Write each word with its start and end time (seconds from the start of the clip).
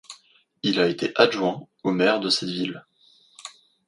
Il 0.63 0.79
a 0.79 0.87
été 0.87 1.11
adjoint 1.15 1.67
au 1.83 1.91
maire 1.91 2.19
de 2.19 2.29
cette 2.31 2.49
ville. 2.49 2.85